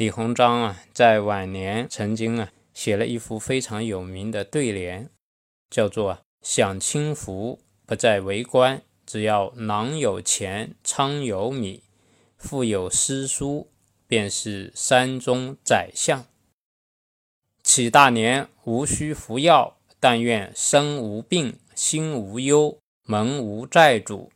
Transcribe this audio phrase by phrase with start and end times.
[0.00, 5.10] 李鸿章啊，在晚年曾经啊写了一幅非常有名的对联，
[5.68, 11.82] 叫做“享清福不在为官，只要囊有钱，仓有米，
[12.38, 13.68] 腹有诗书，
[14.06, 16.24] 便是山中宰相。
[17.62, 24.32] 起大年无需服药，但愿身无病，心无忧，门无债主，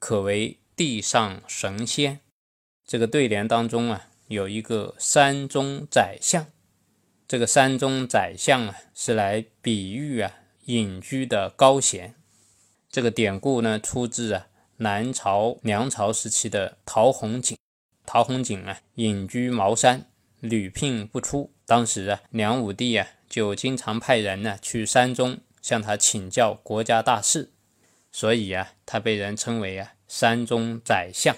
[0.00, 2.18] 可为地上神仙。”
[2.84, 4.05] 这个对联当中啊。
[4.28, 6.46] 有一个山中宰相，
[7.28, 10.32] 这个山中宰相啊，是来比喻啊
[10.64, 12.14] 隐居的高贤。
[12.90, 17.56] 这个典故呢，出自啊南朝梁朝时期的陶弘景。
[18.04, 20.08] 陶弘景啊，隐居茅山，
[20.40, 21.52] 屡聘不出。
[21.64, 27.52] 当时啊，梁武帝啊，就经常派人呢去山中向他请教国家大事，
[28.10, 31.36] 所以啊，他被人称为啊山中宰相。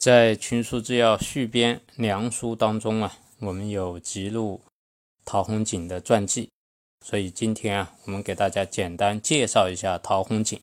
[0.00, 4.62] 在《群书治要续编·梁书》当中啊，我们有记录
[5.26, 6.48] 陶弘景的传记，
[7.04, 10.58] 所以今天啊，我们给大家简单介绍一下陶弘景。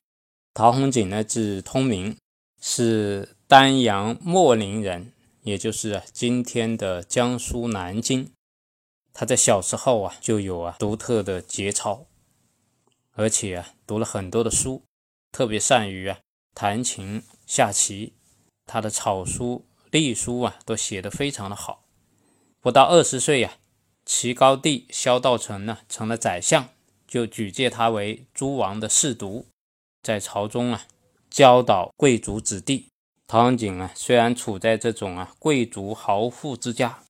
[0.54, 2.16] 陶弘景呢，字通明，
[2.60, 8.28] 是丹阳秣陵人，也就是今天的江苏南京。
[9.12, 12.06] 他在小时候啊，就有啊独特的节操，
[13.12, 14.82] 而且啊，读了很多的书，
[15.30, 16.18] 特别善于啊
[16.52, 18.14] 弹琴下棋。
[18.68, 21.86] 他的草书、隶书啊，都写得非常的好。
[22.60, 23.54] 不到二十岁呀，
[24.04, 26.68] 齐高帝萧道成呢成了宰相，
[27.06, 29.46] 就举荐他为诸王的侍读，
[30.02, 30.84] 在朝中啊
[31.30, 32.88] 教导贵族子弟。
[33.26, 37.02] 陶弘景啊，虽然处在这种啊贵族豪富之家，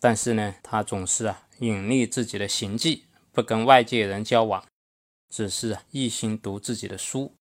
[0.00, 4.64] 但是呢，他总是啊隐匿自己的行迹，不跟外界人交往，
[5.30, 7.34] 只是一心读自己的书。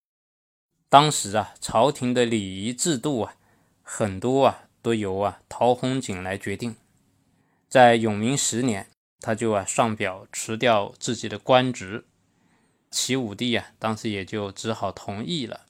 [0.89, 3.35] 当时啊，朝廷的礼仪制度啊。
[3.89, 6.75] 很多啊都由啊陶弘景来决定，
[7.69, 8.89] 在永明十年，
[9.21, 12.05] 他就啊上表辞掉自己的官职，
[12.91, 15.67] 齐武帝啊当时也就只好同意了，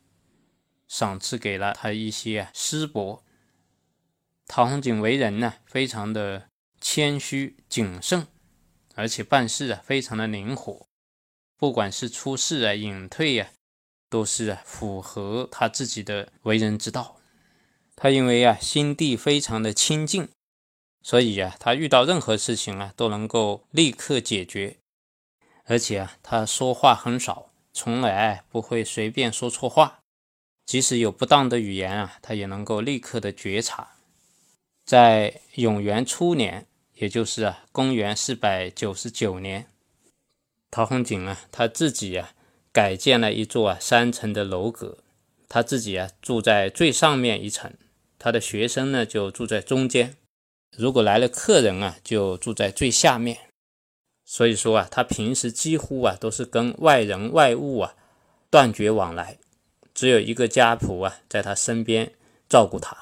[0.87, 3.21] 赏赐给了他一些师帛。
[4.47, 6.49] 陶弘景为人呢非常的
[6.81, 8.25] 谦虚谨慎，
[8.95, 10.87] 而且办事啊非常的灵活，
[11.55, 13.51] 不管是出仕啊隐退啊，
[14.09, 17.17] 都是符合他自己的为人之道。
[17.95, 20.29] 他因为啊心地非常的清净，
[21.01, 24.77] 所以啊他遇到任何事情啊都能够立刻解决，
[25.63, 30.01] 而且啊他说话很少，从来不会随便说错话，
[30.65, 33.95] 即使有不当的语言啊，他也能够立刻的觉察。
[34.85, 39.67] 在永元初年，也就是啊公元四百九十九年，
[40.69, 42.33] 陶弘景啊他自己啊
[42.77, 44.99] 改建了一座啊三层的楼阁，
[45.49, 47.73] 他自己啊住在最上面一层。
[48.19, 50.11] 他的学生呢，就住在中间；
[50.77, 53.39] 如果来了客人啊，就住在最下面。
[54.25, 57.95] 所以说啊，他平时几乎啊都是跟外人外物啊
[58.51, 59.39] 断绝往来，
[59.95, 62.13] 只有一个家仆啊在他身边
[62.47, 62.95] 照顾他。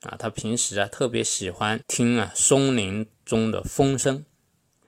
[0.00, 4.24] 啊，他平时啊特别喜欢听啊松林中的风声，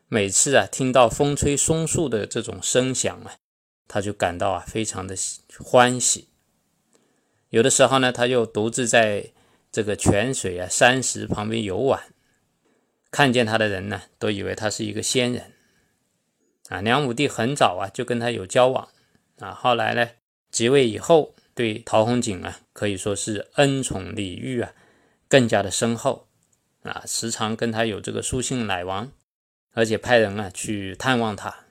[0.09, 3.37] 每次啊听到风吹松树的这种声响啊，
[3.91, 5.17] 他就感到啊非常的
[5.59, 6.29] 欢喜。
[7.49, 9.33] 有的时候呢，他就独自在
[9.73, 12.01] 这个泉水啊、山石旁边游玩，
[13.11, 15.53] 看见他的人呢，都以为他是一个仙人。
[16.69, 18.89] 啊，梁武帝很早啊就跟他有交往，
[19.41, 20.09] 啊，后来呢
[20.53, 24.73] 即位以后，对陶弘景啊可以说是恩宠礼遇啊
[25.27, 26.29] 更加的深厚，
[26.85, 29.11] 啊，时常跟他有这个书信来往，
[29.73, 31.65] 而且派人啊去探望他，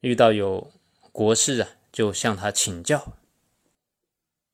[0.00, 0.70] 遇到有
[1.16, 3.14] 国事啊就向他请教。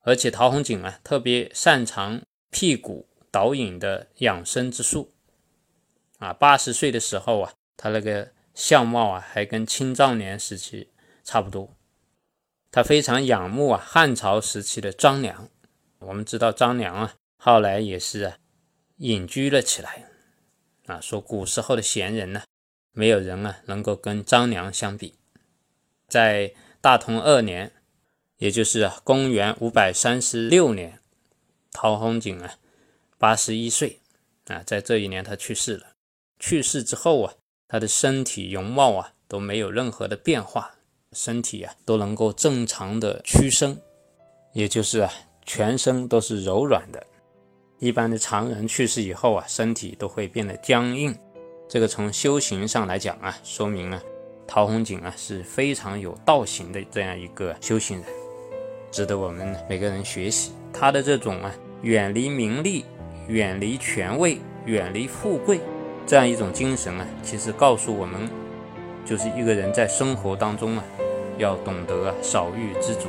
[0.02, 5.12] 而且陶弘景啊，特别擅长辟谷导引的养生之术
[6.18, 6.32] 啊。
[6.32, 10.92] 八十岁的时候啊，他那个相貌啊，还跟青壮年时期
[11.24, 11.74] 差不多。
[12.70, 15.48] 他非常仰慕啊汉朝时期的张良。
[15.98, 18.36] 我们知道张良啊，后来也是啊
[18.98, 20.04] 隐居了起来
[20.86, 21.00] 啊。
[21.00, 22.44] 说古时候的贤人呢，
[22.92, 25.16] 没有人啊能够跟张良相比。
[26.12, 27.72] 在大同二年。
[28.38, 30.98] 也就是，公元五百三十六年，
[31.70, 32.56] 陶弘景啊，
[33.16, 34.00] 八十一岁
[34.48, 35.86] 啊，在这一年他去世了。
[36.40, 37.34] 去世之后啊，
[37.68, 40.74] 他的身体容貌啊都没有任何的变化，
[41.12, 43.80] 身体啊都能够正常的屈伸，
[44.54, 45.12] 也就是啊
[45.46, 47.06] 全身都是柔软的。
[47.78, 51.16] 一般的常人去世以后啊，身体都会变得僵硬。
[51.68, 54.02] 这个从修行上来讲啊，说明啊，
[54.54, 58.06] 陶弘景啊是非常有道行的这样一个修行人，
[58.90, 60.52] 值得我们每个人学习。
[60.74, 61.50] 他的这种啊，
[61.80, 62.84] 远离名利、
[63.28, 65.58] 远离权位、远离富贵
[66.06, 68.28] 这样一种精神啊，其实告诉我们，
[69.06, 70.84] 就是一个人在生活当中啊，
[71.38, 73.08] 要懂得少欲知足。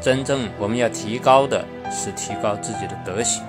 [0.00, 3.44] 真正我们要提高的是提高自己的德行。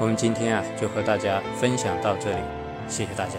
[0.00, 2.42] 我们今天啊，就和大家分享到这里，
[2.88, 3.34] 谢谢大家。